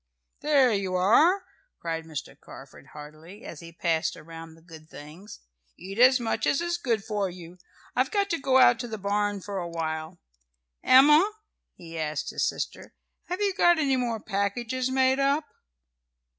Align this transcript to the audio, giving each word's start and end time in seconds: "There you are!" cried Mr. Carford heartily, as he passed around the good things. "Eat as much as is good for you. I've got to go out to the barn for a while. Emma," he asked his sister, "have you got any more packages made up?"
"There 0.39 0.73
you 0.73 0.95
are!" 0.95 1.43
cried 1.77 2.05
Mr. 2.05 2.35
Carford 2.35 2.87
heartily, 2.93 3.43
as 3.43 3.59
he 3.59 3.71
passed 3.71 4.17
around 4.17 4.55
the 4.55 4.63
good 4.63 4.89
things. 4.89 5.41
"Eat 5.77 5.99
as 5.99 6.19
much 6.19 6.47
as 6.47 6.59
is 6.59 6.79
good 6.79 7.03
for 7.03 7.29
you. 7.29 7.59
I've 7.95 8.09
got 8.09 8.27
to 8.31 8.39
go 8.39 8.57
out 8.57 8.79
to 8.79 8.87
the 8.87 8.97
barn 8.97 9.41
for 9.41 9.59
a 9.59 9.69
while. 9.69 10.17
Emma," 10.83 11.31
he 11.75 11.99
asked 11.99 12.31
his 12.31 12.49
sister, 12.49 12.95
"have 13.27 13.41
you 13.41 13.53
got 13.53 13.77
any 13.77 13.95
more 13.95 14.19
packages 14.19 14.89
made 14.89 15.19
up?" 15.19 15.45